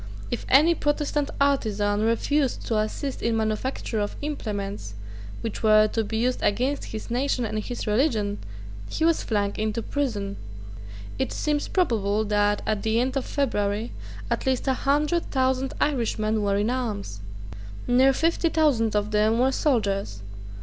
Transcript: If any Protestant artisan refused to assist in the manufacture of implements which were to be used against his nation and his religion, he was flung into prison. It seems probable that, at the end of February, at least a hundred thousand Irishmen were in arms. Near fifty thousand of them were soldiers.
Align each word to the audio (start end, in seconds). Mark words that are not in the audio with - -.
If 0.31 0.47
any 0.49 0.73
Protestant 0.73 1.29
artisan 1.39 2.01
refused 2.01 2.65
to 2.65 2.77
assist 2.79 3.21
in 3.21 3.33
the 3.33 3.37
manufacture 3.37 3.99
of 3.99 4.15
implements 4.23 4.95
which 5.41 5.61
were 5.61 5.87
to 5.89 6.03
be 6.03 6.17
used 6.17 6.41
against 6.41 6.85
his 6.85 7.11
nation 7.11 7.45
and 7.45 7.59
his 7.59 7.85
religion, 7.85 8.39
he 8.89 9.05
was 9.05 9.21
flung 9.21 9.53
into 9.57 9.83
prison. 9.83 10.37
It 11.19 11.31
seems 11.31 11.67
probable 11.67 12.25
that, 12.25 12.63
at 12.65 12.81
the 12.81 12.99
end 12.99 13.15
of 13.15 13.25
February, 13.25 13.91
at 14.31 14.47
least 14.47 14.67
a 14.67 14.73
hundred 14.73 15.29
thousand 15.29 15.75
Irishmen 15.79 16.41
were 16.41 16.57
in 16.57 16.71
arms. 16.71 17.19
Near 17.85 18.11
fifty 18.11 18.49
thousand 18.49 18.95
of 18.95 19.11
them 19.11 19.37
were 19.37 19.51
soldiers. 19.51 20.23